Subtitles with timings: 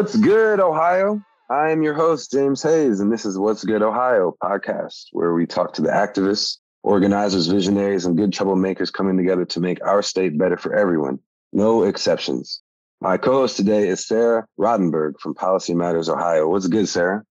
[0.00, 1.20] What's good, Ohio?
[1.50, 5.44] I am your host, James Hayes, and this is What's Good Ohio podcast, where we
[5.44, 10.38] talk to the activists, organizers, visionaries, and good troublemakers coming together to make our state
[10.38, 11.18] better for everyone.
[11.52, 12.62] No exceptions.
[13.02, 16.48] My co host today is Sarah Rodenberg from Policy Matters Ohio.
[16.48, 17.22] What's good, Sarah?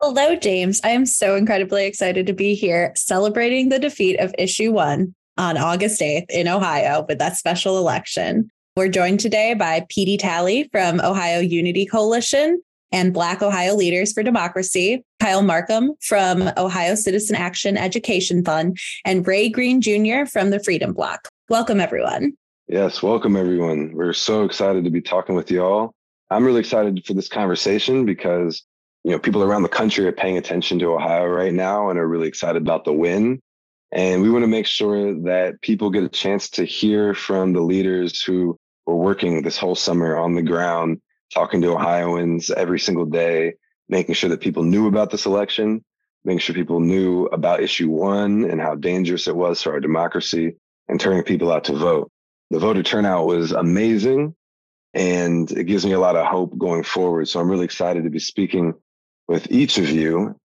[0.00, 0.80] Hello, James.
[0.82, 5.58] I am so incredibly excited to be here celebrating the defeat of issue one on
[5.58, 8.48] August 8th in Ohio with that special election.
[8.76, 12.60] We're joined today by Petee Talley from Ohio Unity Coalition
[12.90, 19.24] and Black Ohio Leaders for Democracy, Kyle Marcum from Ohio Citizen Action Education Fund, and
[19.24, 20.26] Ray Greene Jr.
[20.28, 21.28] from the Freedom Bloc.
[21.48, 22.32] Welcome, everyone.
[22.66, 23.92] Yes, welcome, everyone.
[23.94, 25.94] We're so excited to be talking with you all.
[26.32, 28.64] I'm really excited for this conversation because
[29.04, 32.08] you know people around the country are paying attention to Ohio right now and are
[32.08, 33.38] really excited about the win.
[33.92, 37.60] And we want to make sure that people get a chance to hear from the
[37.60, 41.00] leaders who we're working this whole summer on the ground,
[41.32, 43.54] talking to Ohioans every single day,
[43.88, 45.84] making sure that people knew about this election,
[46.24, 50.56] making sure people knew about issue one and how dangerous it was for our democracy,
[50.88, 52.10] and turning people out to vote.
[52.50, 54.34] The voter turnout was amazing,
[54.92, 57.28] and it gives me a lot of hope going forward.
[57.28, 58.74] So I'm really excited to be speaking
[59.28, 60.38] with each of you.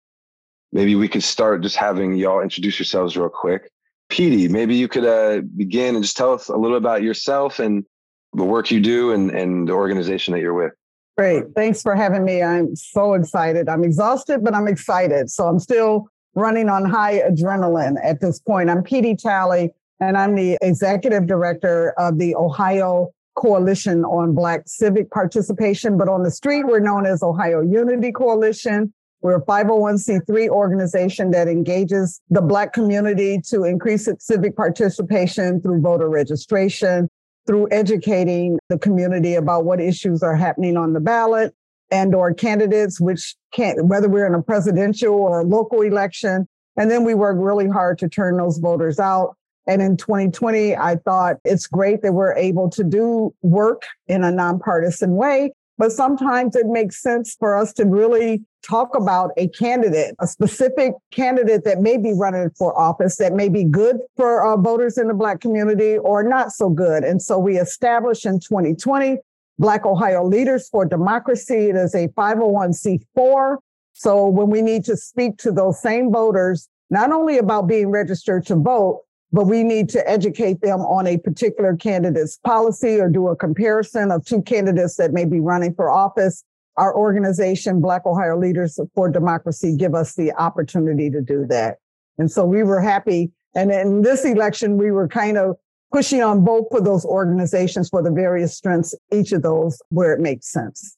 [0.71, 3.69] Maybe we could start just having y'all introduce yourselves real quick.
[4.09, 7.85] Petee, maybe you could uh, begin and just tell us a little about yourself and
[8.33, 10.73] the work you do and, and the organization that you're with.
[11.17, 11.45] Great.
[11.55, 12.41] Thanks for having me.
[12.41, 13.67] I'm so excited.
[13.67, 15.29] I'm exhausted, but I'm excited.
[15.29, 18.69] So I'm still running on high adrenaline at this point.
[18.69, 25.11] I'm Petee Talley, and I'm the executive director of the Ohio Coalition on Black Civic
[25.11, 25.97] Participation.
[25.97, 28.93] But on the street, we're known as Ohio Unity Coalition.
[29.21, 35.81] We're a 501c3 organization that engages the Black community to increase its civic participation through
[35.81, 37.09] voter registration,
[37.49, 41.51] through educating the community about what issues are happening on the ballot
[41.89, 46.47] and or candidates, which can't, whether we're in a presidential or a local election.
[46.77, 49.35] And then we work really hard to turn those voters out.
[49.65, 54.31] And in 2020, I thought it's great that we're able to do work in a
[54.31, 60.15] nonpartisan way but sometimes it makes sense for us to really talk about a candidate,
[60.19, 64.57] a specific candidate that may be running for office that may be good for uh,
[64.57, 67.03] voters in the Black community or not so good.
[67.03, 69.17] And so we established in 2020
[69.57, 71.69] Black Ohio Leaders for Democracy.
[71.69, 73.57] It is a 501c4.
[73.93, 78.45] So when we need to speak to those same voters, not only about being registered
[78.47, 83.27] to vote, but we need to educate them on a particular candidate's policy or do
[83.27, 86.43] a comparison of two candidates that may be running for office.
[86.79, 91.77] Our organization, Black Ohio Leaders for Democracy, give us the opportunity to do that.
[92.17, 93.31] And so we were happy.
[93.53, 95.57] And in this election, we were kind of
[95.91, 100.21] pushing on both of those organizations for the various strengths, each of those where it
[100.21, 100.95] makes sense.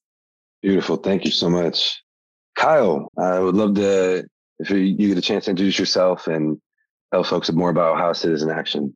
[0.62, 0.98] Beautiful.
[0.98, 2.04] Thank you so much.
[2.56, 4.24] Kyle, I would love to,
[4.60, 6.62] if you get a chance to introduce yourself and
[7.12, 8.96] tell folks more about Ohio Citizen Action.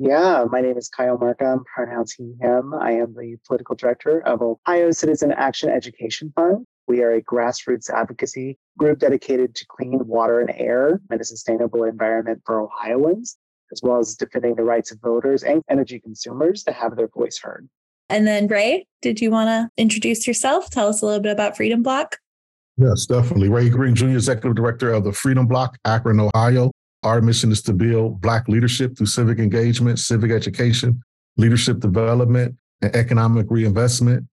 [0.00, 2.72] Yeah, my name is Kyle Marcum, pronouns he, him.
[2.72, 6.64] I am the political director of Ohio Citizen Action Education Fund.
[6.86, 11.82] We are a grassroots advocacy group dedicated to clean water and air and a sustainable
[11.82, 13.36] environment for Ohioans,
[13.72, 17.40] as well as defending the rights of voters and energy consumers to have their voice
[17.42, 17.68] heard.
[18.08, 20.70] And then, Ray, did you want to introduce yourself?
[20.70, 22.18] Tell us a little bit about Freedom Bloc.
[22.76, 23.48] Yes, definitely.
[23.48, 26.70] Ray Greene Jr., Executive Director of the Freedom Bloc, Akron, Ohio.
[27.02, 31.00] Our mission is to build Black leadership through civic engagement, civic education,
[31.36, 34.26] leadership development, and economic reinvestment.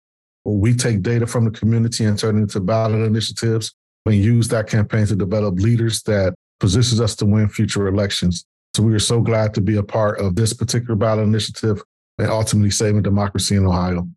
[0.46, 3.74] We take data from the community and turn it into ballot initiatives
[4.06, 8.46] and use that campaign to develop leaders that positions us to win future elections.
[8.76, 11.82] So we are so glad to be a part of this particular ballot initiative
[12.18, 14.08] and ultimately saving democracy in Ohio.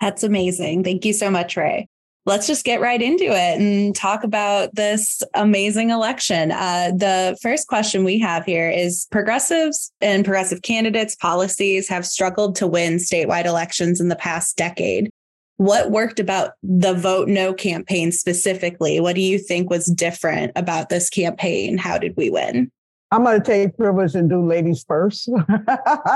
[0.00, 0.84] That's amazing.
[0.84, 1.88] Thank you so much, Ray
[2.26, 6.52] let's just get right into it and talk about this amazing election.
[6.52, 12.56] Uh, the first question we have here is progressives and progressive candidates' policies have struggled
[12.56, 15.10] to win statewide elections in the past decade.
[15.56, 19.00] What worked about the Vote No campaign specifically?
[19.00, 21.76] What do you think was different about this campaign?
[21.76, 22.70] How did we win?
[23.10, 25.28] I'm going to take privilege and do ladies first.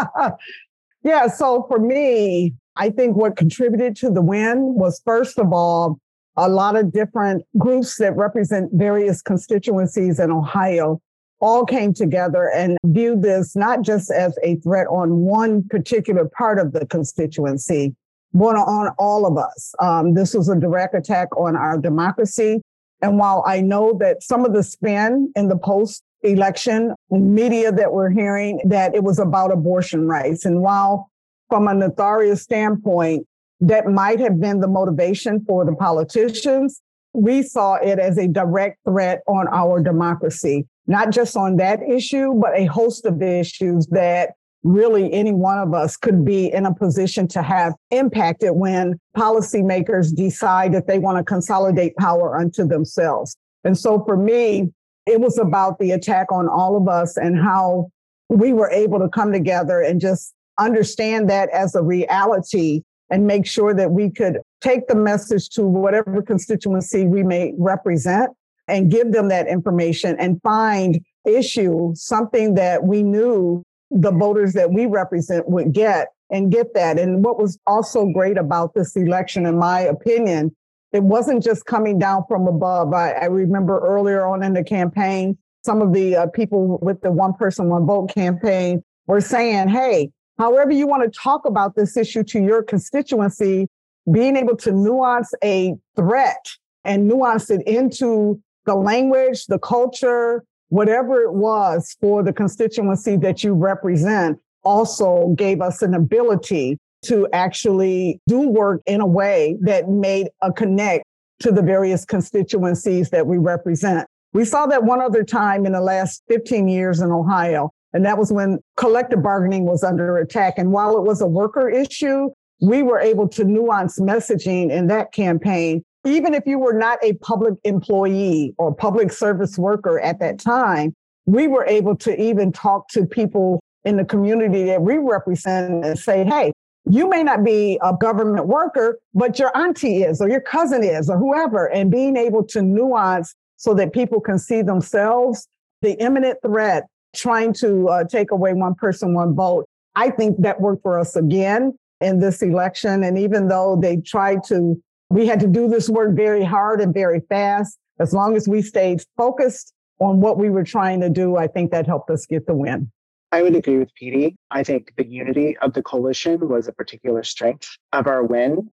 [1.03, 5.99] yeah, so for me, I think what contributed to the win was, first of all,
[6.37, 11.01] a lot of different groups that represent various constituencies in Ohio
[11.41, 16.59] all came together and viewed this not just as a threat on one particular part
[16.59, 17.95] of the constituency,
[18.33, 19.75] but on all of us.
[19.81, 22.61] Um, this was a direct attack on our democracy.
[23.03, 27.93] And while I know that some of the spin in the post election media that
[27.93, 31.11] we're hearing that it was about abortion rights, and while
[31.55, 33.25] from a nefarious standpoint,
[33.61, 36.83] that might have been the motivation for the politicians.
[37.13, 42.35] We saw it as a direct threat on our democracy, not just on that issue,
[42.35, 44.31] but a host of issues that
[44.65, 50.13] really any one of us could be in a position to have impacted when policymakers
[50.13, 53.37] decide that they want to consolidate power unto themselves.
[53.63, 54.73] And so for me,
[55.07, 57.93] it was about the attack on all of us and how
[58.29, 63.47] we were able to come together and just understand that as a reality and make
[63.47, 68.31] sure that we could take the message to whatever constituency we may represent
[68.67, 74.73] and give them that information and find issue something that we knew the voters that
[74.73, 76.99] we represent would get and get that.
[76.99, 80.55] And what was also great about this election, in my opinion,
[80.93, 82.95] it wasn't just coming down from above.
[82.95, 87.11] I, I remember earlier on in the campaign, some of the uh, people with the
[87.11, 91.97] one person, one vote campaign were saying, hey, however you want to talk about this
[91.97, 93.69] issue to your constituency,
[94.11, 96.47] being able to nuance a threat
[96.85, 103.45] and nuance it into the language, the culture, whatever it was for the constituency that
[103.45, 109.89] you represent also gave us an ability to actually do work in a way that
[109.89, 111.05] made a connect
[111.41, 114.09] to the various constituencies that we represent.
[114.33, 118.19] We saw that one other time in the last 15 years in Ohio, and that
[118.19, 120.55] was when collective bargaining was under attack.
[120.59, 122.29] And while it was a worker issue,
[122.61, 127.15] we were able to nuance messaging in that campaign even if you were not a
[127.15, 130.95] public employee or public service worker at that time,
[131.27, 135.99] we were able to even talk to people in the community that we represent and
[135.99, 136.53] say, hey,
[136.87, 141.09] you may not be a government worker, but your auntie is, or your cousin is,
[141.09, 145.49] or whoever, and being able to nuance so that people can see themselves,
[145.81, 149.67] the imminent threat trying to uh, take away one person, one vote.
[149.95, 153.05] I think that worked for us again in this election.
[153.05, 154.81] And even though they tried to
[155.11, 157.79] we had to do this work very hard and very fast.
[158.01, 161.71] As long as we stayed focused on what we were trying to do, I think
[161.71, 162.91] that helped us get the win.
[163.31, 164.35] I would agree with Petee.
[164.51, 168.71] I think the unity of the coalition was a particular strength of our win.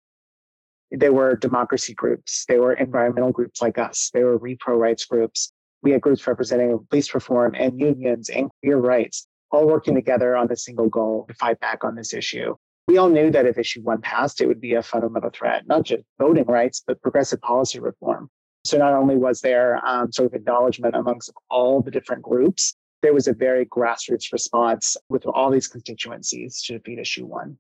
[0.91, 5.53] There were democracy groups, there were environmental groups like us, there were repro rights groups.
[5.83, 10.51] We had groups representing police reform and unions and queer rights, all working together on
[10.51, 12.55] a single goal to fight back on this issue
[12.91, 15.85] we all knew that if issue one passed, it would be a fundamental threat, not
[15.85, 18.29] just voting rights, but progressive policy reform.
[18.65, 23.15] So not only was there um, sort of acknowledgement amongst all the different groups, there
[23.15, 27.57] was a very grassroots response with all these constituencies to defeat issue one.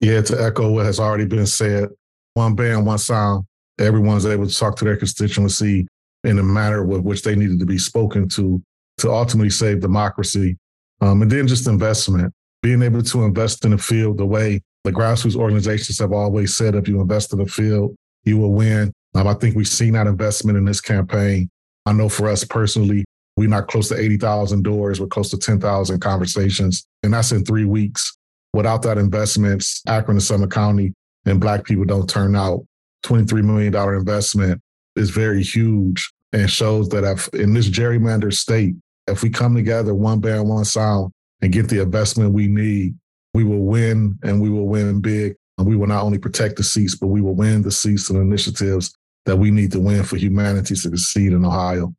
[0.00, 1.88] Yeah, to echo what has already been said,
[2.34, 3.46] one band, one sound.
[3.80, 5.88] Everyone's able to talk to their constituency
[6.24, 8.62] in a manner with which they needed to be spoken to
[8.98, 10.56] to ultimately save democracy.
[11.00, 14.90] Um, and then just investment, being able to invest in the field the way the
[14.90, 17.94] grassroots organizations have always said if you invest in the field,
[18.24, 18.92] you will win.
[19.14, 21.48] Um, I think we've seen that investment in this campaign.
[21.86, 23.04] I know for us personally,
[23.36, 26.86] we're not close to 80,000 doors, we're close to 10,000 conversations.
[27.02, 28.16] And that's in three weeks.
[28.52, 30.92] Without that investment, Akron and Summit County
[31.26, 32.64] and Black people don't turn out.
[33.04, 34.60] $23 million investment
[34.96, 38.74] is very huge and shows that if, in this gerrymandered state,
[39.06, 42.94] if we come together, one band, one sound, and get the investment we need,
[43.34, 45.36] we will win and we will win big.
[45.56, 48.18] And we will not only protect the seats, but we will win the seats and
[48.20, 51.94] initiatives that we need to win for humanity to succeed in Ohio.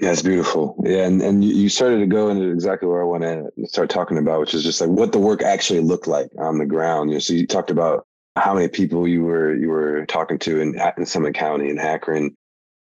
[0.00, 0.80] Yeah, it's beautiful.
[0.84, 4.16] Yeah, and, and you started to go into exactly where I want to start talking
[4.16, 7.10] about, which is just like what the work actually looked like on the ground.
[7.10, 10.60] You know, so you talked about how many people you were you were talking to
[10.60, 12.36] in, in Summit County and Akron.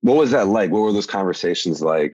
[0.04, 0.70] What was that like?
[0.70, 2.12] What were those conversations like?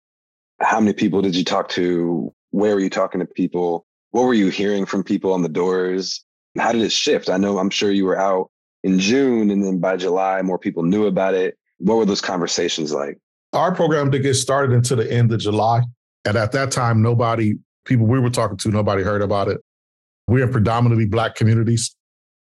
[0.61, 2.33] How many people did you talk to?
[2.51, 3.87] Where were you talking to people?
[4.15, 6.25] what were you hearing from people on the doors?
[6.57, 7.29] How did it shift?
[7.29, 8.49] I know I'm sure you were out
[8.85, 11.59] in June and then by July, more people knew about it.
[11.79, 13.19] What were those conversations like?
[13.55, 15.83] Our program did get started until the end of July.
[16.25, 17.55] And at that time, nobody,
[17.87, 19.61] people we were talking to, nobody heard about it.
[20.29, 21.97] We're in predominantly Black communities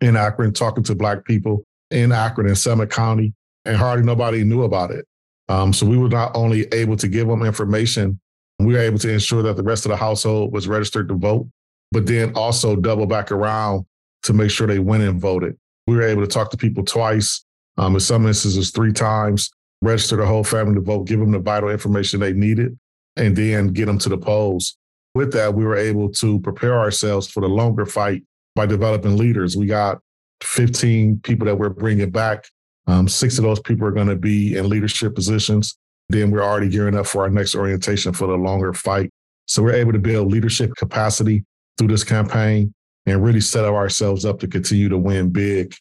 [0.01, 3.35] in Akron, talking to Black people in Akron and Summit County,
[3.67, 5.05] and hardly nobody knew about it.
[5.51, 8.19] Um, so we were not only able to give them information
[8.61, 11.47] we were able to ensure that the rest of the household was registered to vote,
[11.93, 13.87] but then also double back around
[14.25, 15.57] to make sure they went and voted.
[15.87, 17.45] We were able to talk to people twice,
[17.79, 21.39] um, in some instances, three times, register the whole family to vote, give them the
[21.39, 22.79] vital information they needed,
[23.17, 24.77] and then get them to the polls.
[25.15, 28.23] With that, we were able to prepare ourselves for the longer fight
[28.55, 29.57] by developing leaders.
[29.57, 30.01] We got
[30.43, 32.45] 15 people that we're bringing back.
[32.87, 35.77] Um, six of those people are going to be in leadership positions.
[36.09, 39.11] Then we're already gearing up for our next orientation for the longer fight.
[39.47, 41.45] So we're able to build leadership capacity
[41.79, 42.73] through this campaign
[43.07, 45.75] and really set ourselves up to continue to win big.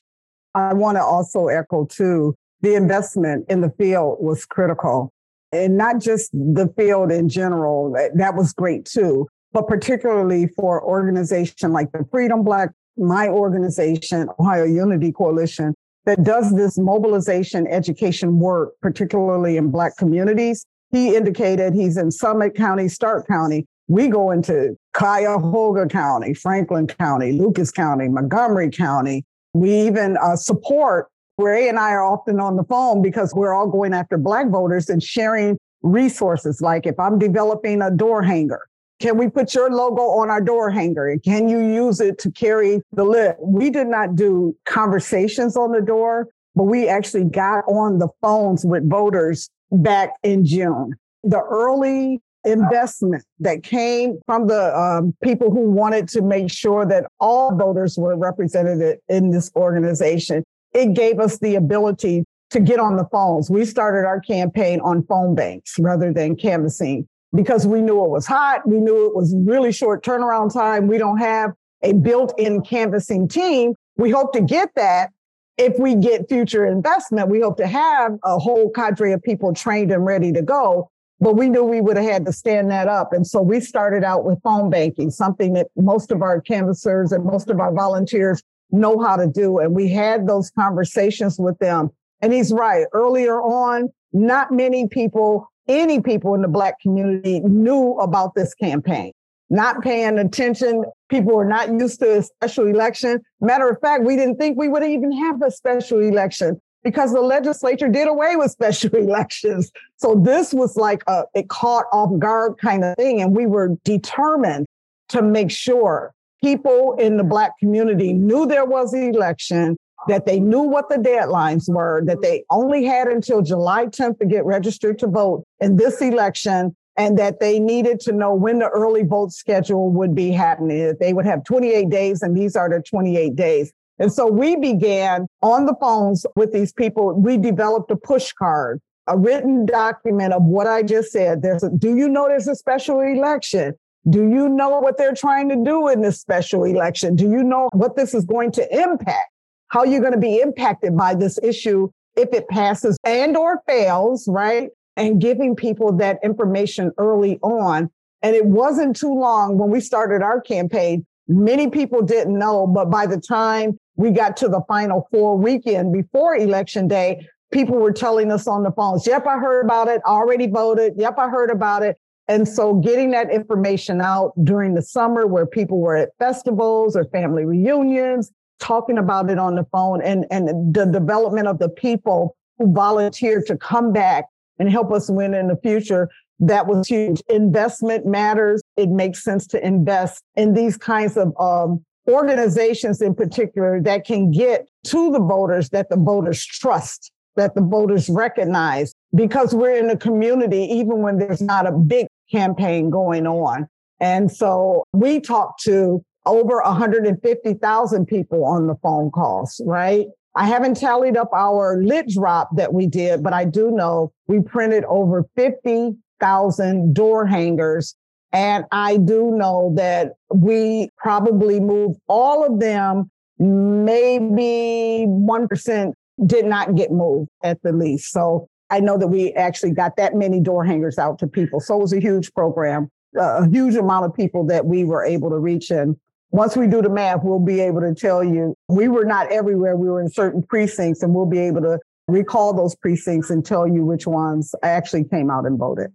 [0.56, 5.14] I want to also echo too the investment in the field was critical.
[5.52, 11.72] And not just the field in general, that was great too, but particularly for organization
[11.72, 15.74] like the Freedom Bloc, my organization, Ohio Unity Coalition,
[16.10, 20.66] that does this mobilization education work, particularly in Black communities.
[20.92, 23.68] He indicated he's in Summit County, Stark County.
[23.88, 29.24] We go into Cuyahoga County, Franklin County, Lucas County, Montgomery County.
[29.54, 33.70] We even uh, support Ray and I are often on the phone because we're all
[33.70, 36.60] going after Black voters and sharing resources.
[36.60, 38.62] Like if I'm developing a door hanger,
[39.00, 41.18] can we put your logo on our door hanger?
[41.24, 43.36] Can you use it to carry the lid?
[43.40, 48.66] We did not do conversations on the door, but we actually got on the phones
[48.66, 50.94] with voters back in June.
[51.24, 57.06] The early investment that came from the um, people who wanted to make sure that
[57.20, 62.96] all voters were represented in this organization it gave us the ability to get on
[62.96, 63.50] the phones.
[63.50, 68.26] We started our campaign on phone banks rather than canvassing because we knew it was
[68.26, 68.68] hot.
[68.68, 70.88] We knew it was really short turnaround time.
[70.88, 71.52] We don't have
[71.84, 73.76] a built in canvassing team.
[73.98, 75.12] We hope to get that
[75.58, 77.30] if we get future investment.
[77.30, 80.90] We hope to have a whole cadre of people trained and ready to go.
[81.22, 83.12] But we knew we would have had to stand that up.
[83.12, 87.26] And so we started out with phone banking, something that most of our canvassers and
[87.26, 89.60] most of our volunteers know how to do.
[89.60, 91.90] And we had those conversations with them.
[92.22, 92.86] And he's right.
[92.94, 99.14] Earlier on, not many people, any people in the Black community knew about this campaign,
[99.50, 100.84] not paying attention.
[101.10, 103.22] People were not used to a special election.
[103.40, 107.22] Matter of fact, we didn't think we would even have a special election because the
[107.22, 109.72] legislature did away with special elections.
[109.98, 113.22] So this was like a it caught off guard kind of thing.
[113.22, 114.66] And we were determined
[115.10, 119.78] to make sure people in the Black community knew there was an election,
[120.08, 124.26] that they knew what the deadlines were, that they only had until July 10th to
[124.26, 128.68] get registered to vote in this election, and that they needed to know when the
[128.70, 130.86] early vote schedule would be happening.
[130.86, 133.72] That they would have 28 days, and these are the 28 days.
[134.00, 137.14] And so we began on the phones with these people.
[137.14, 141.42] We developed a push card, a written document of what I just said.
[141.42, 143.74] There's a, do you know there's a special election?
[144.10, 147.16] Do you know what they're trying to do in this special election?
[147.16, 149.30] Do you know what this is going to impact?
[149.70, 154.28] How you're going to be impacted by this issue if it passes and or fails,
[154.28, 154.70] right?
[154.98, 157.90] And giving people that information early on.
[158.22, 161.06] And it wasn't too long when we started our campaign.
[161.28, 165.94] Many people didn't know, but by the time we got to the final four weekend
[165.94, 170.02] before election day, people were telling us on the phones, yep, I heard about it,
[170.06, 170.94] already voted.
[170.98, 171.98] Yep, I heard about it.
[172.28, 177.06] And so getting that information out during the summer where people were at festivals or
[177.06, 182.36] family reunions, talking about it on the phone and, and the development of the people
[182.58, 184.26] who volunteered to come back
[184.60, 186.10] and help us win in the future.
[186.40, 187.22] That was huge.
[187.30, 188.62] Investment matters.
[188.78, 194.32] It makes sense to invest in these kinds of um, organizations in particular that can
[194.32, 199.90] get to the voters that the voters trust, that the voters recognize, because we're in
[199.90, 203.68] a community, even when there's not a big campaign going on.
[204.00, 210.08] And so we talked to over 150,000 people on the phone calls, right?
[210.36, 214.42] I haven't tallied up our lit drop that we did, but I do know we
[214.42, 217.96] printed over 50,000 door hangers.
[218.32, 223.10] And I do know that we probably moved all of them.
[223.40, 225.94] Maybe 1%
[226.26, 228.12] did not get moved at the least.
[228.12, 231.60] So I know that we actually got that many door hangers out to people.
[231.60, 235.32] So it was a huge program, a huge amount of people that we were able
[235.32, 235.72] to reach.
[235.72, 235.98] And
[236.32, 239.76] once we do the math, we'll be able to tell you we were not everywhere.
[239.76, 243.68] We were in certain precincts and we'll be able to recall those precincts and tell
[243.68, 245.92] you which ones actually came out and voted.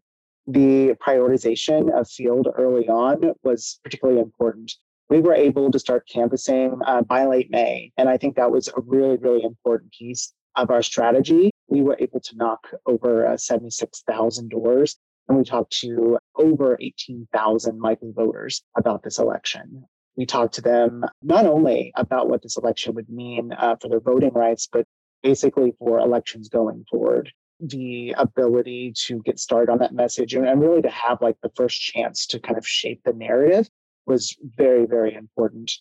[0.46, 4.72] The prioritization of field early on was particularly important.
[5.08, 7.92] We were able to start canvassing uh, by late May.
[7.96, 11.96] And I think that was a really, really important piece of our strategy we were
[11.98, 14.96] able to knock over uh, 76,000 doors
[15.28, 19.84] and we talked to over 18,000 likely voters about this election.
[20.16, 24.00] We talked to them not only about what this election would mean uh, for their
[24.00, 24.86] voting rights, but
[25.22, 27.32] basically for elections going forward.
[27.60, 31.52] The ability to get started on that message and, and really to have like the
[31.56, 33.68] first chance to kind of shape the narrative
[34.06, 35.72] was very, very important.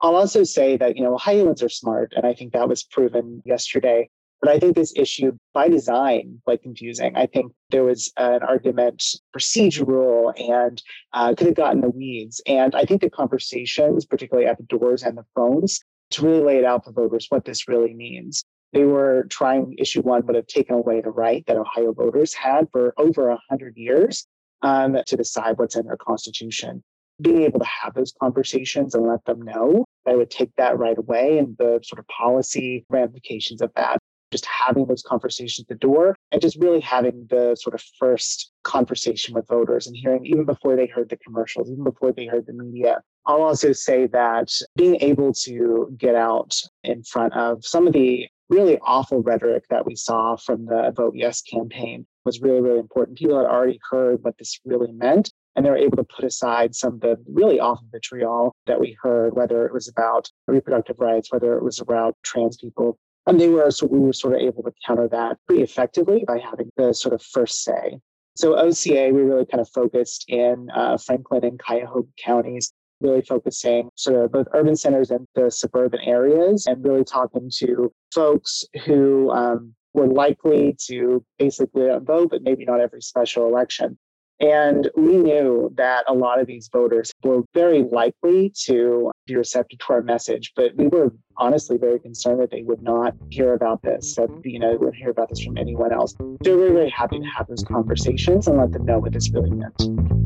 [0.00, 3.42] I'll also say that, you know, Ohioans are smart, and I think that was proven
[3.44, 4.10] yesterday.
[4.40, 7.16] But I think this issue by design quite confusing.
[7.16, 9.02] I think there was an argument
[9.36, 10.80] procedural and
[11.12, 12.40] uh, could have gotten the weeds.
[12.46, 15.80] And I think the conversations, particularly at the doors and the phones,
[16.10, 18.44] to really lay it out for voters what this really means.
[18.72, 22.68] They were trying issue one would have taken away the right that Ohio voters had
[22.70, 24.26] for over 100 years
[24.62, 26.82] um, to decide what's in their constitution.
[27.20, 30.96] Being able to have those conversations and let them know that would take that right
[30.96, 33.98] away and the sort of policy ramifications of that.
[34.30, 38.52] Just having those conversations at the door and just really having the sort of first
[38.62, 42.46] conversation with voters and hearing even before they heard the commercials, even before they heard
[42.46, 43.00] the media.
[43.26, 46.54] I'll also say that being able to get out
[46.84, 51.14] in front of some of the really awful rhetoric that we saw from the Vote
[51.14, 53.18] Yes campaign was really, really important.
[53.18, 56.74] People had already heard what this really meant, and they were able to put aside
[56.74, 61.32] some of the really awful vitriol that we heard, whether it was about reproductive rights,
[61.32, 62.98] whether it was about trans people.
[63.28, 66.38] And they were so we were sort of able to counter that pretty effectively by
[66.38, 68.00] having the sort of first say.
[68.36, 73.90] So OCA, we really kind of focused in uh, Franklin and Cuyahoga counties really focusing
[73.96, 79.30] sort of both urban centers and the suburban areas and really talking to folks who
[79.30, 83.98] um, were likely to basically vote, but maybe not every special election.
[84.40, 89.80] And we knew that a lot of these voters were very likely to be receptive
[89.80, 93.82] to our message, but we were honestly very concerned that they would not hear about
[93.82, 94.48] this, that, mm-hmm.
[94.48, 96.14] you know, wouldn't hear about this from anyone else.
[96.44, 99.50] So we're very happy to have those conversations and let them know what this really
[99.50, 100.17] meant.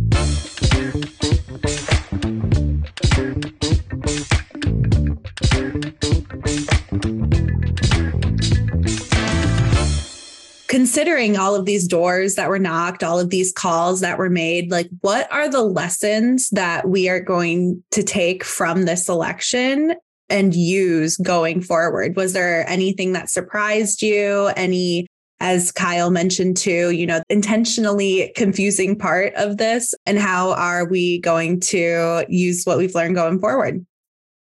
[10.72, 14.70] Considering all of these doors that were knocked, all of these calls that were made,
[14.70, 19.94] like what are the lessons that we are going to take from this election
[20.30, 22.16] and use going forward?
[22.16, 24.46] Was there anything that surprised you?
[24.56, 25.06] Any,
[25.40, 29.92] as Kyle mentioned too, you know, intentionally confusing part of this?
[30.06, 33.84] And how are we going to use what we've learned going forward?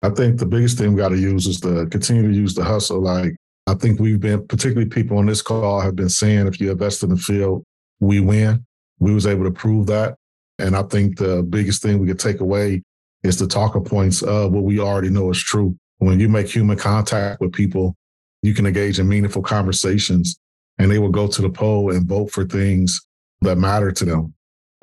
[0.01, 2.63] I think the biggest thing we got to use is to continue to use the
[2.63, 2.99] hustle.
[2.99, 3.35] Like
[3.67, 7.03] I think we've been, particularly people on this call, have been saying if you invest
[7.03, 7.63] in the field,
[7.99, 8.65] we win.
[8.99, 10.15] We was able to prove that.
[10.59, 12.83] And I think the biggest thing we could take away
[13.23, 15.75] is the talking points of what we already know is true.
[15.97, 17.95] When you make human contact with people,
[18.41, 20.37] you can engage in meaningful conversations
[20.77, 23.01] and they will go to the poll and vote for things
[23.41, 24.33] that matter to them.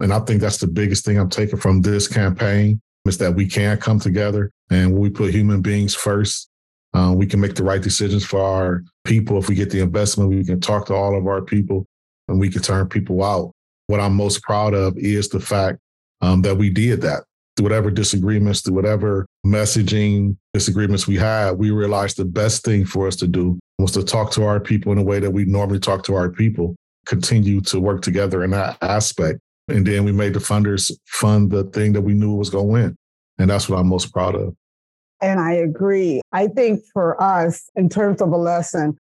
[0.00, 3.46] And I think that's the biggest thing I'm taking from this campaign is that we
[3.46, 6.48] can come together and we put human beings first
[6.94, 9.38] uh, we can make the right decisions for our people.
[9.38, 11.86] If we get the investment, we can talk to all of our people
[12.28, 13.52] and we can turn people out.
[13.86, 15.78] What I'm most proud of is the fact
[16.20, 17.24] um, that we did that.
[17.56, 23.06] Through whatever disagreements, through whatever messaging disagreements we had, we realized the best thing for
[23.06, 25.78] us to do was to talk to our people in a way that we normally
[25.78, 26.74] talk to our people,
[27.04, 29.38] continue to work together in that aspect.
[29.68, 32.72] And then we made the funders fund the thing that we knew was going to
[32.72, 32.96] win.
[33.38, 34.54] And that's what I'm most proud of.
[35.22, 36.20] And I agree.
[36.32, 38.98] I think for us, in terms of a lesson,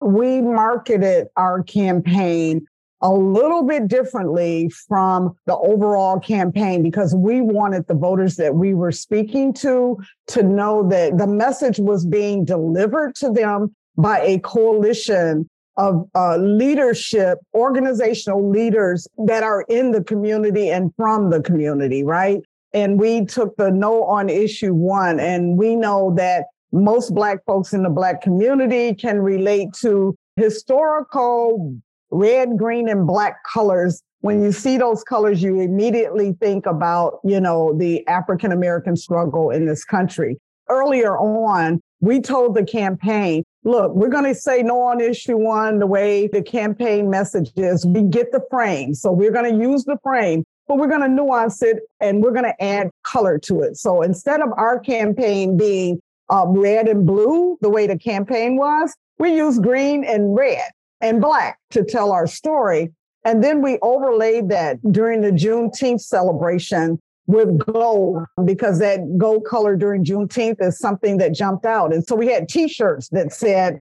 [0.00, 2.66] we marketed our campaign
[3.00, 8.74] a little bit differently from the overall campaign because we wanted the voters that we
[8.74, 14.38] were speaking to to know that the message was being delivered to them by a
[14.40, 22.04] coalition of uh, leadership, organizational leaders that are in the community and from the community,
[22.04, 22.42] right?
[22.74, 25.20] And we took the no on issue one.
[25.20, 31.76] And we know that most Black folks in the Black community can relate to historical
[32.10, 34.02] red, green, and black colors.
[34.20, 39.50] When you see those colors, you immediately think about, you know, the African American struggle
[39.50, 40.38] in this country.
[40.68, 45.78] Earlier on, we told the campaign, look, we're going to say no on issue one
[45.78, 47.84] the way the campaign message is.
[47.84, 48.94] We get the frame.
[48.94, 52.32] So we're going to use the frame but we're going to nuance it and we're
[52.32, 53.76] going to add color to it.
[53.76, 58.94] So instead of our campaign being uh, red and blue, the way the campaign was,
[59.18, 60.70] we use green and red
[61.00, 62.90] and black to tell our story.
[63.24, 69.76] And then we overlaid that during the Juneteenth celebration with gold because that gold color
[69.76, 71.92] during Juneteenth is something that jumped out.
[71.92, 73.78] And so we had t-shirts that said,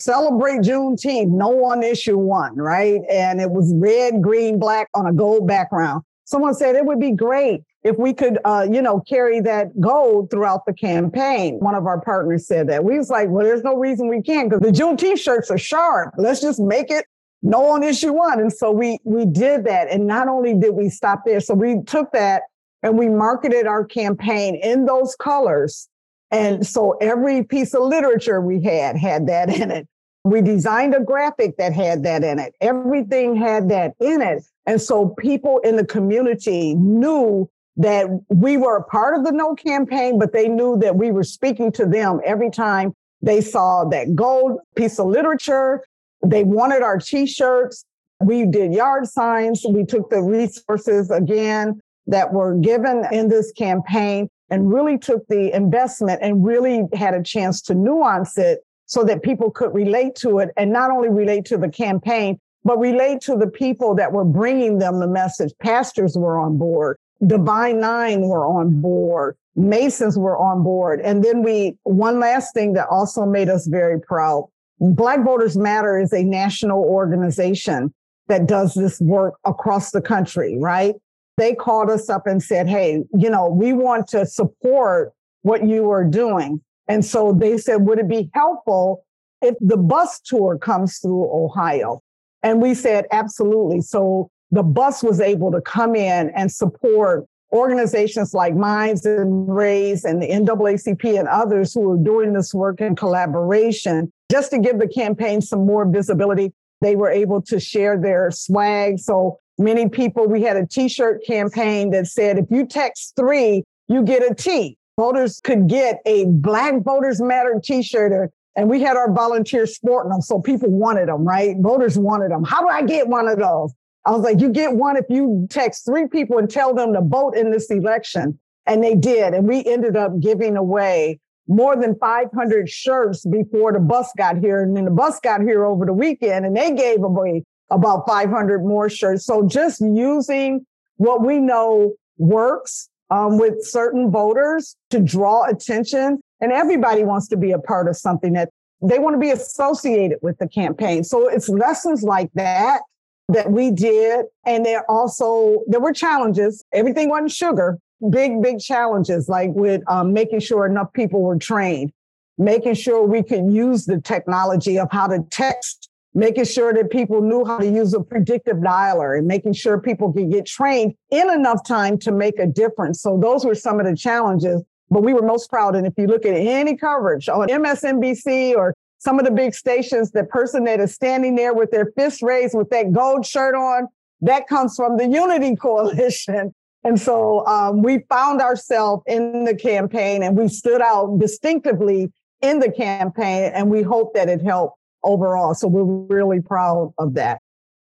[0.00, 3.00] celebrate Juneteenth, no one issue one, right?
[3.08, 7.10] And it was red, green, black on a gold background someone said it would be
[7.10, 11.58] great if we could, uh, you know, carry that gold throughout the campaign.
[11.58, 12.84] One of our partners said that.
[12.84, 16.14] We was like, well, there's no reason we can't because the June t-shirts are sharp.
[16.16, 17.04] Let's just make it
[17.42, 18.38] no on issue one.
[18.38, 19.88] And so we we did that.
[19.90, 22.42] And not only did we stop there, so we took that
[22.82, 25.88] and we marketed our campaign in those colors.
[26.30, 29.88] And so every piece of literature we had had that in it.
[30.24, 32.54] We designed a graphic that had that in it.
[32.60, 34.44] Everything had that in it.
[34.66, 39.54] And so people in the community knew that we were a part of the no
[39.54, 44.14] campaign, but they knew that we were speaking to them every time they saw that
[44.14, 45.82] gold piece of literature.
[46.24, 47.84] They wanted our t-shirts.
[48.20, 49.64] We did yard signs.
[49.66, 55.54] We took the resources again that were given in this campaign and really took the
[55.54, 60.40] investment and really had a chance to nuance it so that people could relate to
[60.40, 64.24] it and not only relate to the campaign, but relate to the people that were
[64.24, 65.52] bringing them the message.
[65.62, 66.98] Pastors were on board.
[67.24, 69.36] Divine Nine were on board.
[69.54, 71.00] Masons were on board.
[71.02, 74.48] And then we, one last thing that also made us very proud.
[74.80, 77.94] Black Voters Matter is a national organization
[78.26, 80.96] that does this work across the country, right?
[81.36, 85.90] They called us up and said, Hey, you know, we want to support what you
[85.90, 86.60] are doing.
[86.90, 89.04] And so they said, Would it be helpful
[89.40, 92.02] if the bus tour comes through Ohio?
[92.42, 93.80] And we said, Absolutely.
[93.80, 100.04] So the bus was able to come in and support organizations like Minds and Rays
[100.04, 104.80] and the NAACP and others who are doing this work in collaboration just to give
[104.80, 106.52] the campaign some more visibility.
[106.80, 108.98] They were able to share their swag.
[108.98, 114.02] So many people, we had a t-shirt campaign that said, if you text three, you
[114.02, 114.76] get a T.
[115.00, 120.10] Voters could get a Black Voters Matter t-shirt uh, and we had our volunteers sporting
[120.10, 120.20] them.
[120.20, 121.56] So people wanted them, right?
[121.58, 122.44] Voters wanted them.
[122.44, 123.72] How do I get one of those?
[124.04, 127.00] I was like, you get one if you text three people and tell them to
[127.00, 128.38] vote in this election.
[128.66, 129.32] And they did.
[129.32, 134.62] And we ended up giving away more than 500 shirts before the bus got here.
[134.62, 138.66] And then the bus got here over the weekend and they gave away about 500
[138.66, 139.24] more shirts.
[139.24, 140.66] So just using
[140.98, 146.20] what we know works um, with certain voters to draw attention.
[146.40, 148.50] And everybody wants to be a part of something that
[148.82, 151.04] they want to be associated with the campaign.
[151.04, 152.80] So it's lessons like that
[153.28, 154.24] that we did.
[154.46, 156.64] And there also, there were challenges.
[156.72, 161.92] Everything wasn't sugar, big, big challenges, like with um, making sure enough people were trained,
[162.38, 167.20] making sure we could use the technology of how to text, making sure that people
[167.20, 171.30] knew how to use a predictive dialer and making sure people could get trained in
[171.30, 173.00] enough time to make a difference.
[173.00, 174.62] So those were some of the challenges.
[174.90, 175.76] But we were most proud.
[175.76, 180.10] And if you look at any coverage on MSNBC or some of the big stations,
[180.10, 183.86] the person that is standing there with their fist raised with that gold shirt on,
[184.22, 186.52] that comes from the Unity Coalition.
[186.82, 192.58] And so um, we found ourselves in the campaign and we stood out distinctively in
[192.58, 195.54] the campaign and we hope that it helped overall.
[195.54, 197.40] So we're really proud of that.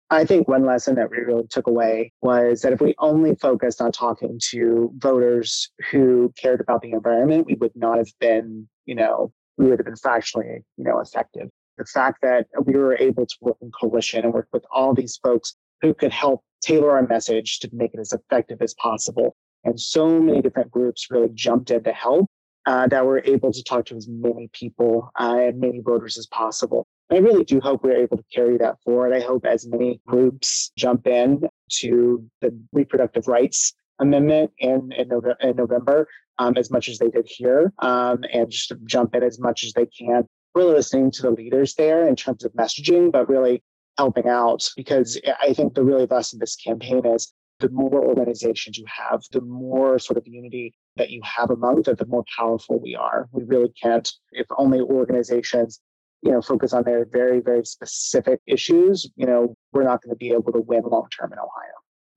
[0.10, 3.82] I think one lesson that we really took away was that if we only focused
[3.82, 8.94] on talking to voters who cared about the environment, we would not have been, you
[8.94, 11.48] know, we would have been factually, you know, effective.
[11.78, 15.18] The fact that we were able to work in coalition and work with all these
[15.24, 19.36] folks who could help tailor our message to make it as effective as possible.
[19.64, 22.30] And so many different groups really jumped in to help
[22.66, 26.28] uh, that we're able to talk to as many people uh, and many voters as
[26.28, 26.88] possible.
[27.12, 29.14] I really do hope we're able to carry that forward.
[29.14, 31.42] I hope as many groups jump in
[31.80, 36.08] to the reproductive rights amendment in, in, November, in November
[36.40, 39.74] um, as much as they did here um, and just jump in as much as
[39.74, 40.24] they can.
[40.56, 43.62] Really listening to the leaders there in terms of messaging, but really
[43.98, 48.78] helping out because I think the really lesson of this campaign is the more organizations
[48.78, 52.80] you have, the more sort of unity that you have among them, the more powerful
[52.80, 53.28] we are.
[53.32, 55.80] We really can't, if only organizations,
[56.22, 60.18] you know, focus on their very, very specific issues, you know, we're not going to
[60.18, 61.50] be able to win long term in Ohio.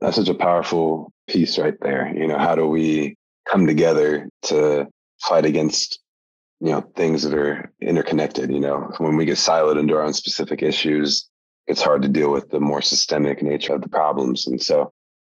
[0.01, 2.13] That's such a powerful piece right there.
[2.15, 3.17] You know, how do we
[3.49, 4.89] come together to
[5.21, 6.01] fight against
[6.61, 10.13] you know things that are interconnected you know when we get siloed into our own
[10.13, 11.29] specific issues
[11.67, 14.93] it's hard to deal with the more systemic nature of the problems and so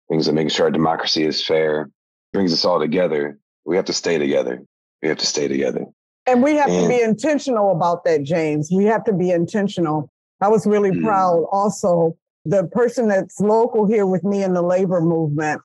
[0.10, 1.89] things that making sure our democracy is fair
[2.33, 3.39] brings us all together.
[3.65, 4.63] We have to stay together.
[5.01, 5.85] We have to stay together.
[6.25, 8.69] And we have and, to be intentional about that james.
[8.71, 10.11] We have to be intentional.
[10.39, 14.61] I was really mm, proud also the person that's local here with me in the
[14.61, 15.61] labor movement.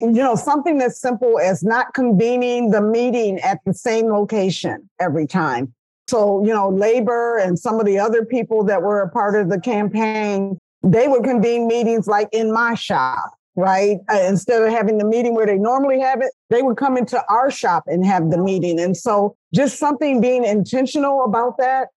[0.00, 5.26] You know, something as simple as not convening the meeting at the same location every
[5.26, 5.72] time.
[6.08, 9.48] So, you know, labor and some of the other people that were a part of
[9.48, 13.98] the campaign, they would convene meetings like in my shop, right?
[14.10, 17.22] Uh, instead of having the meeting where they normally have it, they would come into
[17.28, 18.78] our shop and have the meeting.
[18.78, 21.88] And so just something being intentional about that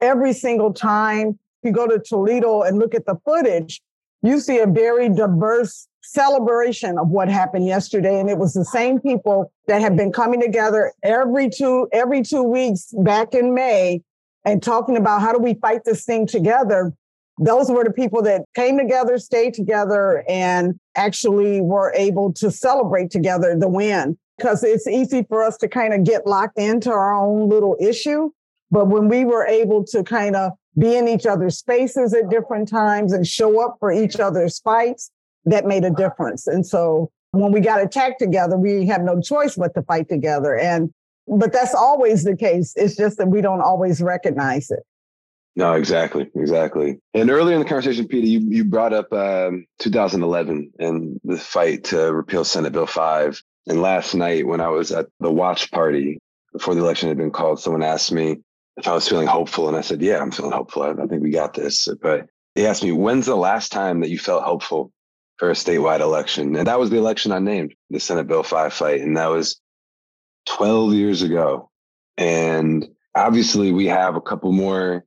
[0.00, 3.80] every single time you go to Toledo and look at the footage,
[4.22, 8.18] you see a very diverse celebration of what happened yesterday.
[8.18, 12.42] And it was the same people that have been coming together every two, every two
[12.42, 14.02] weeks back in May
[14.44, 16.92] and talking about how do we fight this thing together.
[17.38, 23.10] Those were the people that came together, stayed together, and actually were able to celebrate
[23.10, 27.14] together the win because it's easy for us to kind of get locked into our
[27.14, 28.30] own little issue.
[28.70, 32.68] But when we were able to kind of be in each other's spaces at different
[32.68, 35.10] times and show up for each other's fights,
[35.44, 36.46] that made a difference.
[36.46, 40.56] And so when we got attacked together, we have no choice but to fight together.
[40.56, 40.92] And
[41.26, 42.74] but that's always the case.
[42.76, 44.80] It's just that we don't always recognize it.
[45.56, 46.98] No, exactly, exactly.
[47.12, 51.84] And earlier in the conversation, Peter, you, you brought up um, 2011 and the fight
[51.84, 53.40] to repeal Senate Bill 5.
[53.68, 56.18] And last night, when I was at the watch party
[56.52, 58.38] before the election had been called, someone asked me
[58.76, 59.68] if I was feeling hopeful.
[59.68, 60.82] And I said, Yeah, I'm feeling hopeful.
[60.82, 61.88] I, I think we got this.
[62.02, 64.92] But he asked me, When's the last time that you felt hopeful
[65.36, 66.56] for a statewide election?
[66.56, 69.02] And that was the election I named, the Senate Bill 5 fight.
[69.02, 69.60] And that was
[70.46, 71.70] 12 years ago.
[72.18, 75.04] And obviously, we have a couple more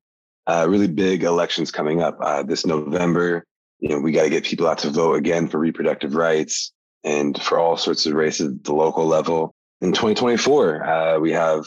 [0.47, 3.43] uh, really big elections coming up uh, this November.
[3.79, 6.71] You know, we got to get people out to vote again for reproductive rights
[7.03, 9.53] and for all sorts of races at the local level.
[9.81, 11.65] In 2024, uh, we have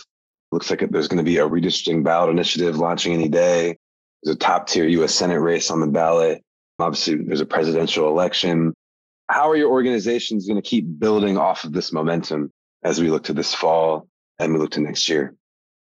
[0.50, 3.76] looks like there's going to be a redistricting ballot initiative launching any day.
[4.22, 5.14] There's a top tier U.S.
[5.14, 6.42] Senate race on the ballot.
[6.78, 8.74] Obviously, there's a presidential election.
[9.28, 12.50] How are your organizations going to keep building off of this momentum
[12.82, 14.08] as we look to this fall
[14.40, 15.36] and we look to next year?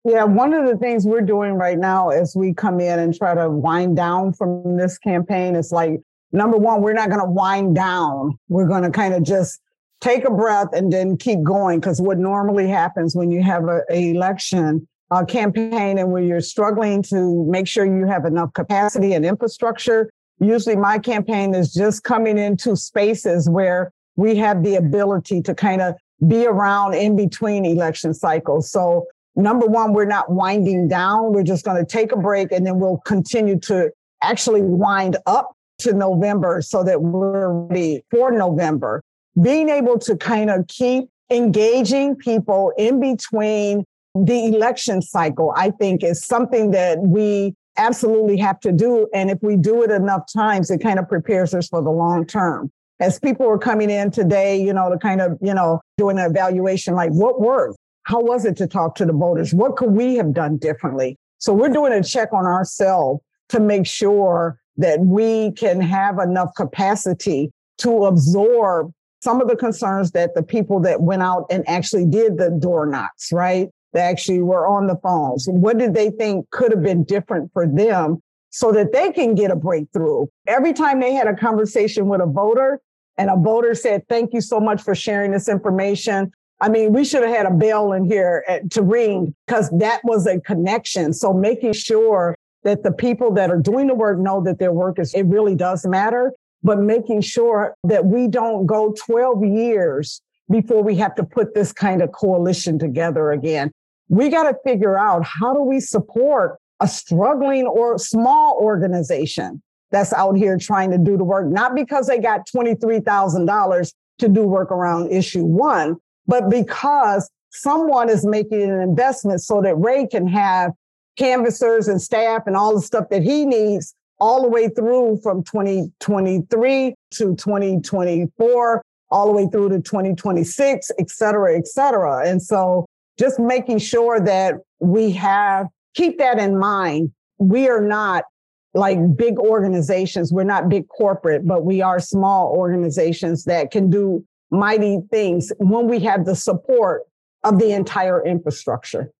[0.07, 3.35] Yeah, one of the things we're doing right now as we come in and try
[3.35, 5.99] to wind down from this campaign is like,
[6.31, 8.39] number one, we're not going to wind down.
[8.47, 9.59] We're going to kind of just
[9.99, 11.81] take a breath and then keep going.
[11.81, 17.01] Because what normally happens when you have an election a campaign and where you're struggling
[17.01, 22.37] to make sure you have enough capacity and infrastructure, usually my campaign is just coming
[22.37, 28.13] into spaces where we have the ability to kind of be around in between election
[28.13, 28.71] cycles.
[28.71, 29.05] So
[29.37, 31.31] number one, we're not winding down.
[31.31, 35.53] We're just going to take a break and then we'll continue to actually wind up
[35.79, 39.01] to November so that we're ready for November.
[39.41, 46.03] Being able to kind of keep engaging people in between the election cycle, I think
[46.03, 49.07] is something that we absolutely have to do.
[49.13, 52.25] And if we do it enough times, it kind of prepares us for the long
[52.25, 52.71] term.
[52.99, 56.25] As people are coming in today, you know, to kind of, you know, doing an
[56.25, 57.77] evaluation like what worked?
[58.07, 59.53] How was it to talk to the voters?
[59.53, 61.17] What could we have done differently?
[61.39, 66.51] So we're doing a check on ourselves to make sure that we can have enough
[66.55, 72.05] capacity to absorb some of the concerns that the people that went out and actually
[72.05, 73.67] did the door knocks, right?
[73.91, 75.45] They actually were on the phones.
[75.49, 79.51] What did they think could have been different for them so that they can get
[79.51, 80.27] a breakthrough?
[80.47, 82.79] Every time they had a conversation with a voter
[83.17, 86.31] and a voter said, Thank you so much for sharing this information.
[86.59, 90.01] I mean, we should have had a bell in here at, to ring because that
[90.03, 91.13] was a connection.
[91.13, 94.97] So making sure that the people that are doing the work know that their work
[94.97, 100.81] is, it really does matter, but making sure that we don't go 12 years before
[100.81, 103.71] we have to put this kind of coalition together again.
[104.09, 110.13] We got to figure out how do we support a struggling or small organization that's
[110.13, 114.71] out here trying to do the work, not because they got $23,000 to do work
[114.71, 120.71] around issue one, but because someone is making an investment so that Ray can have
[121.17, 125.43] canvassers and staff and all the stuff that he needs all the way through from
[125.43, 132.27] 2023 to 2024, all the way through to 2026, et cetera, et cetera.
[132.27, 132.85] And so
[133.19, 137.11] just making sure that we have, keep that in mind.
[137.39, 138.25] We are not
[138.73, 140.31] like big organizations.
[140.31, 145.87] We're not big corporate, but we are small organizations that can do mighty things when
[145.87, 147.03] we have the support
[147.43, 149.11] of the entire infrastructure.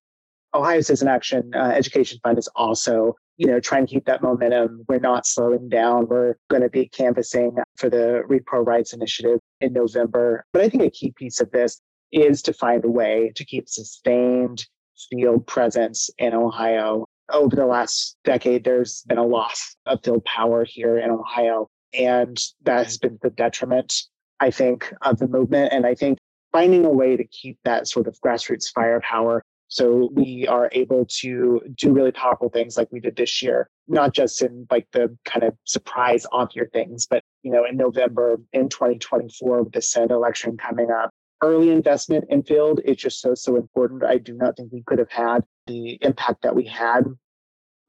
[0.53, 4.83] Ohio Citizen Action uh, Education Fund is also, you know, trying to keep that momentum.
[4.87, 6.07] We're not slowing down.
[6.07, 10.45] We're going to be canvassing for the Repro Rights Initiative in November.
[10.53, 11.79] But I think a key piece of this
[12.11, 14.65] is to find a way to keep sustained
[15.09, 17.05] field presence in Ohio.
[17.31, 22.41] Over the last decade, there's been a loss of field power here in Ohio, and
[22.63, 23.93] that has been the detriment
[24.39, 25.73] I think, of the movement.
[25.73, 26.17] And I think
[26.51, 31.61] finding a way to keep that sort of grassroots firepower so we are able to
[31.75, 35.43] do really powerful things like we did this year, not just in like the kind
[35.43, 40.11] of surprise off year things, but you know, in November in 2024 with the Senate
[40.11, 41.11] election coming up.
[41.43, 44.03] Early investment in field is just so, so important.
[44.03, 47.03] I do not think we could have had the impact that we had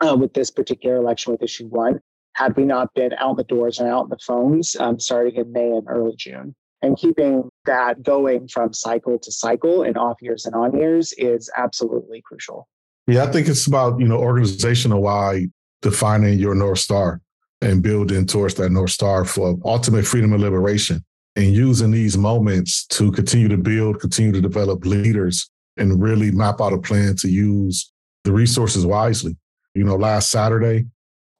[0.01, 2.01] uh, with this particular election with issue one
[2.39, 5.53] had we not been out the doors and out in the phones um, starting in
[5.53, 6.55] May and early June.
[6.83, 11.51] And keeping that going from cycle to cycle and off years and on years is
[11.57, 12.69] absolutely crucial.
[13.09, 15.51] Yeah, I think it's about, you know, organizational wide
[15.83, 17.21] defining your North Star
[17.61, 21.05] and building towards that North Star for ultimate freedom and liberation.
[21.39, 26.61] and using these moments to continue to build, continue to develop leaders, and really map
[26.61, 27.93] out a plan to use
[28.25, 29.37] the resources wisely.
[29.75, 30.87] You know, last Saturday,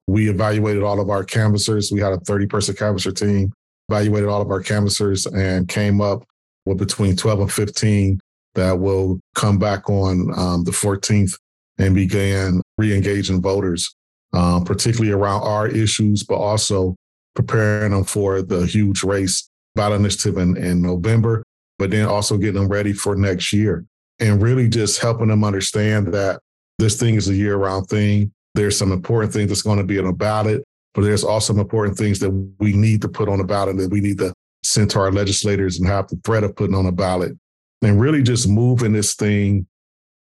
[0.09, 1.93] we evaluated all of our canvassers.
[1.93, 3.53] We had a 30 person canvasser team,
[3.91, 6.25] evaluated all of our canvassers, and came up
[6.65, 8.21] with between 12 and 15
[8.55, 11.39] that will come back on um, the 14th
[11.77, 13.95] and began re engaging voters,
[14.33, 16.97] um, particularly around our issues, but also
[17.35, 21.43] preparing them for the huge race ballot initiative in, in November,
[21.79, 23.85] but then also getting them ready for next year
[24.21, 26.41] and really just helping them understand that
[26.79, 28.33] this thing is a year round thing.
[28.59, 31.61] There's some important things that's going to be on the ballot, but there's also some
[31.61, 34.33] important things that we need to put on the ballot that we need to
[34.65, 37.39] send to our legislators and have the threat of putting on a ballot
[37.83, 39.65] and really just moving this thing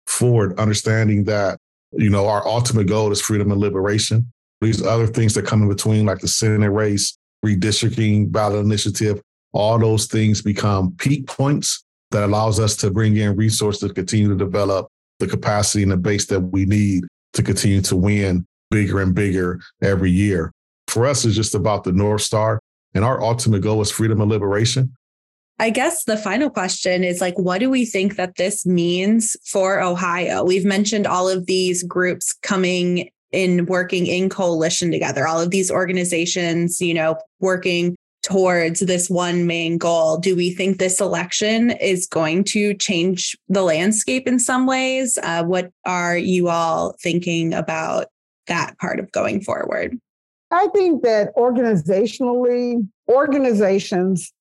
[0.06, 1.58] forward, understanding that,
[1.92, 4.32] you know, our ultimate goal is freedom and liberation.
[4.62, 9.20] These other things that come in between, like the Senate race, redistricting, ballot initiative,
[9.52, 14.30] all those things become peak points that allows us to bring in resources to continue
[14.30, 19.00] to develop the capacity and the base that we need to continue to win bigger
[19.00, 20.52] and bigger every year.
[20.88, 22.60] For us, it's just about the North Star.
[22.94, 24.94] And our ultimate goal is freedom and liberation.
[25.58, 29.80] I guess the final question is like, what do we think that this means for
[29.80, 30.44] Ohio?
[30.44, 35.70] We've mentioned all of these groups coming in working in coalition together, all of these
[35.70, 40.16] organizations, you know, working towards this one main goal.
[40.16, 45.18] Do we think this election is going to change the landscape in some ways?
[45.22, 48.06] Uh, what are you all thinking about
[48.46, 49.98] that part of going forward?
[50.50, 54.32] I think that organizationally, organizations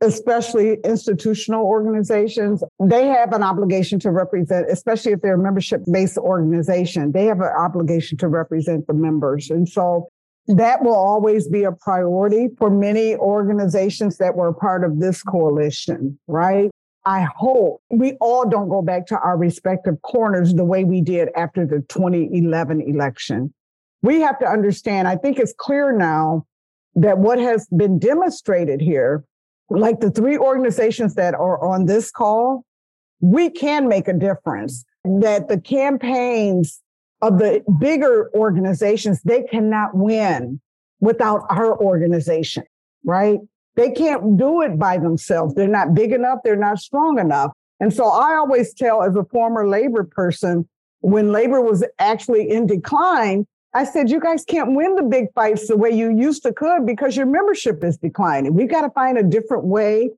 [0.00, 6.18] especially institutional organizations, they have an obligation to represent, especially if they're a membership based
[6.18, 9.50] organization, they have an obligation to represent the members.
[9.50, 10.08] And so
[10.46, 16.18] that will always be a priority for many organizations that were part of this coalition,
[16.26, 16.70] right?
[17.06, 21.28] I hope we all don't go back to our respective corners the way we did
[21.36, 23.52] after the 2011 election.
[24.02, 26.46] We have to understand, I think it's clear now
[26.94, 29.24] that what has been demonstrated here
[29.70, 32.64] like the three organizations that are on this call,
[33.20, 34.84] we can make a difference.
[35.04, 36.80] That the campaigns
[37.28, 40.60] of the bigger organizations, they cannot win
[41.00, 42.64] without our organization,
[43.04, 43.38] right?
[43.76, 45.54] They can't do it by themselves.
[45.54, 47.52] They're not big enough, they're not strong enough.
[47.80, 50.68] And so I always tell, as a former labor person,
[51.00, 55.66] when labor was actually in decline, I said, you guys can't win the big fights
[55.66, 58.54] the way you used to could because your membership is declining.
[58.54, 60.10] We've got to find a different way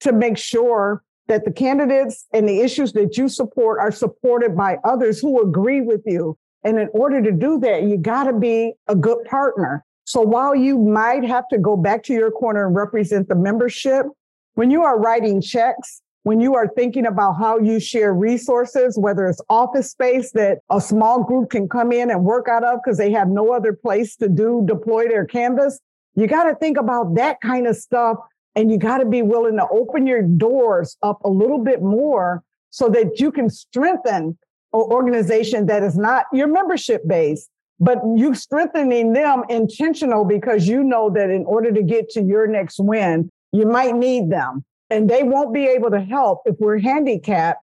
[0.00, 4.78] to make sure that the candidates and the issues that you support are supported by
[4.84, 6.36] others who agree with you.
[6.64, 9.84] And in order to do that, you got to be a good partner.
[10.04, 14.06] So while you might have to go back to your corner and represent the membership,
[14.54, 19.26] when you are writing checks, when you are thinking about how you share resources, whether
[19.26, 22.98] it's office space that a small group can come in and work out of because
[22.98, 25.78] they have no other place to do deploy their canvas,
[26.16, 28.18] you got to think about that kind of stuff.
[28.56, 32.42] And you got to be willing to open your doors up a little bit more
[32.70, 34.36] so that you can strengthen
[34.72, 37.48] organization that is not your membership base,
[37.80, 42.46] but you strengthening them intentional because you know that in order to get to your
[42.46, 46.78] next win, you might need them and they won't be able to help if we're
[46.78, 47.62] handicapped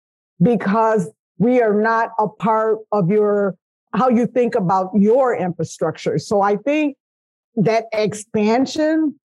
[0.41, 3.55] because we are not a part of your
[3.93, 6.19] how you think about your infrastructure.
[6.19, 6.97] So I think
[7.55, 9.19] that expansion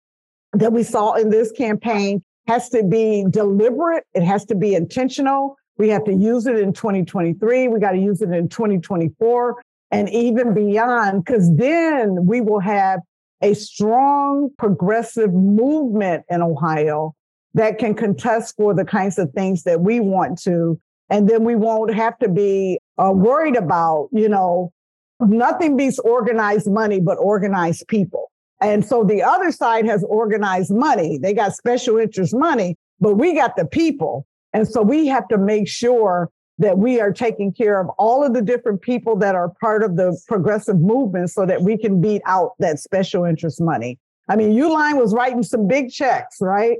[0.53, 5.55] that we saw in this campaign has to be deliberate, it has to be intentional.
[5.77, 10.09] We have to use it in 2023, we got to use it in 2024 and
[10.09, 13.01] even beyond because then we will have
[13.41, 17.13] a strong progressive movement in Ohio
[17.53, 20.79] that can contest for the kinds of things that we want to.
[21.09, 24.71] And then we won't have to be uh, worried about, you know,
[25.19, 28.31] nothing beats organized money, but organized people.
[28.61, 31.17] And so the other side has organized money.
[31.17, 34.25] They got special interest money, but we got the people.
[34.53, 38.33] And so we have to make sure that we are taking care of all of
[38.33, 42.21] the different people that are part of the progressive movement so that we can beat
[42.25, 43.97] out that special interest money.
[44.29, 46.77] I mean, Uihlein was writing some big checks, right?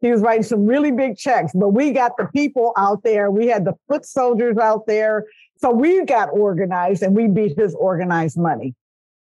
[0.00, 3.30] He was writing some really big checks, but we got the people out there.
[3.30, 5.24] We had the foot soldiers out there.
[5.56, 8.74] So we got organized and we beat his organized money.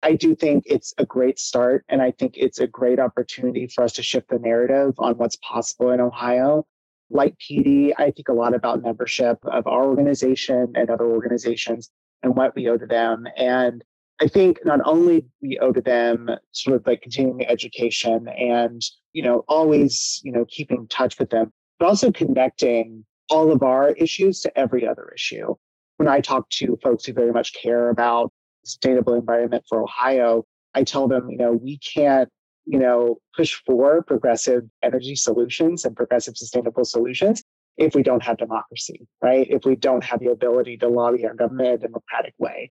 [0.02, 1.84] I do think it's a great start.
[1.88, 5.36] And I think it's a great opportunity for us to shift the narrative on what's
[5.36, 6.66] possible in Ohio.
[7.10, 11.90] Like Petee, I think a lot about membership of our organization and other organizations
[12.22, 13.26] and what we owe to them.
[13.36, 13.82] And
[14.20, 18.82] I think not only we owe to them sort of like continuing education and,
[19.12, 23.90] you know, always, you know, keeping touch with them, but also connecting all of our
[23.90, 25.54] issues to every other issue.
[25.96, 28.32] When I talk to folks who very much care about
[28.64, 30.44] sustainable environment for Ohio,
[30.74, 32.28] I tell them, you know, we can't,
[32.68, 37.42] you know, push for progressive energy solutions and progressive sustainable solutions
[37.78, 39.46] if we don't have democracy, right?
[39.48, 42.70] If we don't have the ability to lobby our government in a democratic way.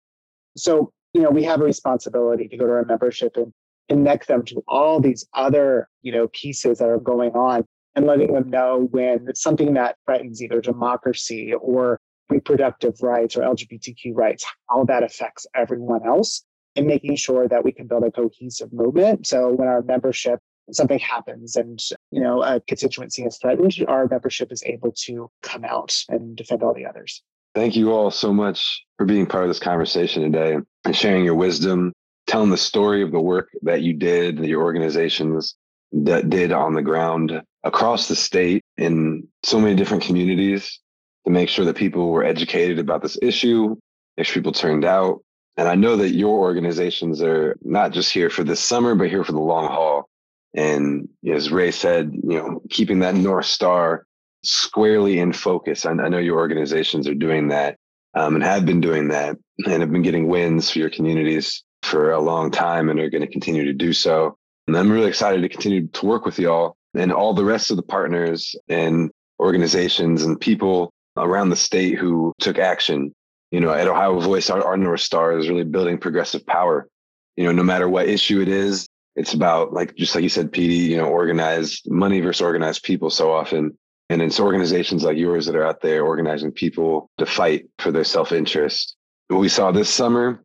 [0.56, 3.52] So, you know, we have a responsibility to go to our membership and
[3.90, 8.34] connect them to all these other, you know, pieces that are going on and letting
[8.34, 14.84] them know when something that threatens either democracy or reproductive rights or LGBTQ rights, how
[14.84, 16.44] that affects everyone else,
[16.78, 19.28] and making sure that we can build a cohesive movement.
[19.28, 20.40] So when our membership
[20.72, 25.66] something happens and you know a constituency is threatened, our membership is able to come
[25.66, 27.24] out and defend all the others.
[27.56, 31.36] Thank you all so much for being part of this conversation today and sharing your
[31.36, 31.94] wisdom,
[32.28, 35.56] telling the story of the work that you did, your organizations
[35.92, 40.80] that did on the ground across the state in so many different communities
[41.26, 43.76] to make sure that people were educated about this issue,
[44.18, 45.22] make sure people turned out.
[45.58, 49.24] And I know that your organizations are not just here for this summer, but here
[49.24, 50.10] for the long haul.
[50.56, 54.06] And as Ray said, you know, keeping that North Star
[54.44, 55.86] squarely in focus.
[55.86, 57.78] I, I know your organizations are doing that
[58.14, 62.12] um, and have been doing that and have been getting wins for your communities for
[62.12, 64.38] a long time and are going to continue to do so.
[64.68, 67.78] And I'm really excited to continue to work with y'all and all the rest of
[67.78, 73.14] the partners and organizations and people around the state who took action.
[73.52, 76.88] You know, at Ohio Voice, our, our North Star is really building progressive power.
[77.36, 80.52] You know, no matter what issue it is, it's about like just like you said,
[80.52, 83.78] Petee, you know, organized money versus organized people so often.
[84.10, 88.04] And it's organizations like yours that are out there organizing people to fight for their
[88.04, 88.96] self-interest.
[89.28, 90.44] What we saw this summer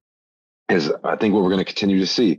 [0.69, 2.39] is I think what we're going to continue to see.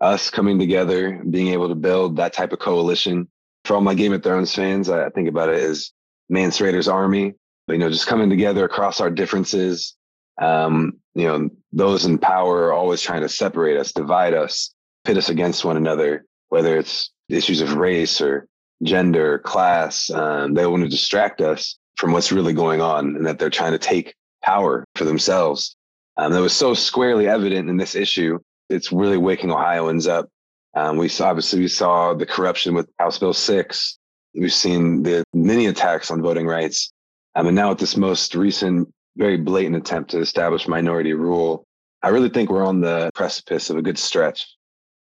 [0.00, 3.28] Us coming together, being able to build that type of coalition
[3.64, 5.92] for all my Game of Thrones fans, I think about it as
[6.28, 7.34] Mance Rayder's army.
[7.68, 9.96] You know, just coming together across our differences.
[10.38, 14.72] Um, you know, those in power are always trying to separate us, divide us,
[15.04, 18.46] pit us against one another, whether it's issues of race or
[18.82, 20.10] gender, class.
[20.10, 23.72] Um, they want to distract us from what's really going on and that they're trying
[23.72, 25.74] to take power for themselves.
[26.16, 28.38] Um, that was so squarely evident in this issue.
[28.68, 30.28] It's really waking Ohioans up
[30.74, 33.98] um, we saw, obviously we saw the corruption with House Bill six.
[34.34, 36.92] We've seen the many attacks on voting rights,
[37.34, 41.66] um, and now with this most recent, very blatant attempt to establish minority rule,
[42.02, 44.46] I really think we're on the precipice of a good stretch.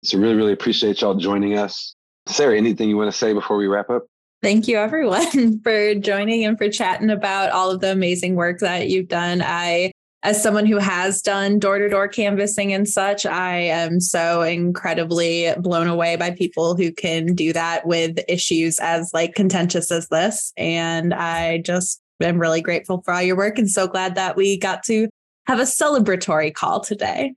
[0.05, 1.95] So really, really appreciate y'all joining us.
[2.27, 4.05] Sarah, anything you want to say before we wrap up?
[4.43, 8.89] Thank you, everyone, for joining and for chatting about all of the amazing work that
[8.89, 9.43] you've done.
[9.43, 9.93] I
[10.25, 15.53] as someone who has done door to door canvassing and such, I am so incredibly
[15.59, 20.53] blown away by people who can do that with issues as like contentious as this.
[20.57, 24.59] And I just am really grateful for all your work and so glad that we
[24.59, 25.09] got to
[25.47, 27.35] have a celebratory call today.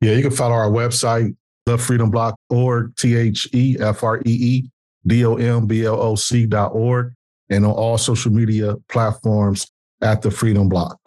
[0.00, 1.34] Yeah, you can follow our website,
[1.66, 4.70] thefreedombloc.org, T H E F R E E
[5.06, 7.12] D O M B L O C dot org,
[7.50, 9.66] and on all social media platforms
[10.02, 10.98] at the Freedom Bloc.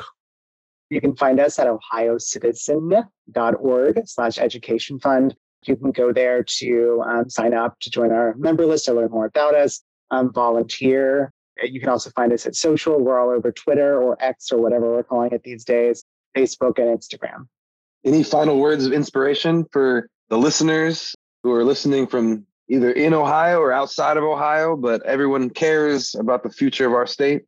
[0.89, 5.35] You can find us at ohiocitizen.org slash education fund.
[5.65, 9.11] You can go there to um, sign up to join our member list to learn
[9.11, 9.81] more about us,
[10.11, 11.33] um, volunteer.
[11.61, 13.03] You can also find us at social.
[13.03, 16.03] We're all over Twitter or X or whatever we're calling it these days,
[16.35, 17.47] Facebook and Instagram.
[18.05, 23.59] Any final words of inspiration for the listeners who are listening from either in Ohio
[23.59, 27.43] or outside of Ohio, but everyone cares about the future of our state?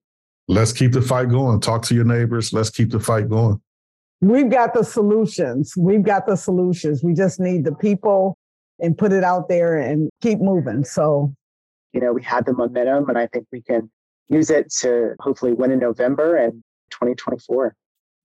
[0.50, 1.60] Let's keep the fight going.
[1.62, 2.52] Talk to your neighbors.
[2.52, 3.62] Let's keep the fight going.
[4.20, 5.76] We've got the solutions.
[5.78, 7.04] We've got the solutions.
[7.04, 8.36] We just need the people
[8.80, 10.84] and put it out there and keep moving.
[10.86, 11.36] So,
[11.93, 13.91] you know, we had the momentum and I think we can
[14.28, 17.76] use it to hopefully win in November and 2024.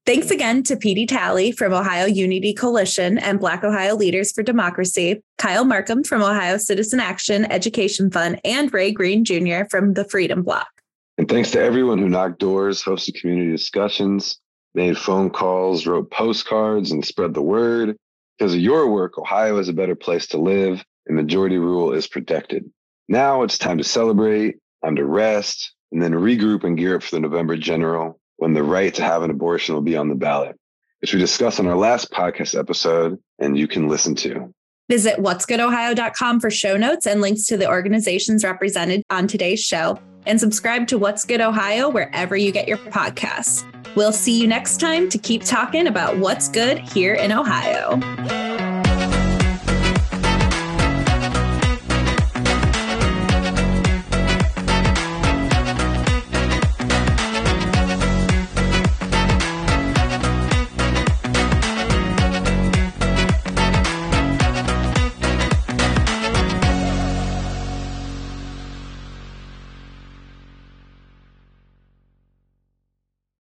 [0.06, 5.22] Thanks again to Petee Talley from Ohio Unity Coalition and Black Ohio Leaders for Democracy,
[5.36, 9.64] Kyle Marcum from Ohio Citizen Action Education Fund, and Ray Greene Jr.
[9.70, 10.73] from the Freedom Bloc.
[11.18, 14.38] And thanks to everyone who knocked doors, hosted community discussions,
[14.74, 17.96] made phone calls, wrote postcards, and spread the word.
[18.38, 22.08] Because of your work, Ohio is a better place to live, and majority rule is
[22.08, 22.68] protected.
[23.08, 27.14] Now it's time to celebrate, time to rest, and then regroup and gear up for
[27.14, 30.58] the November general when the right to have an abortion will be on the ballot,
[31.00, 34.52] which we discussed on our last podcast episode and you can listen to.
[34.88, 39.98] Visit whatsgoodohio.com for show notes and links to the organizations represented on today's show.
[40.26, 43.64] And subscribe to What's Good Ohio wherever you get your podcasts.
[43.94, 48.63] We'll see you next time to keep talking about what's good here in Ohio.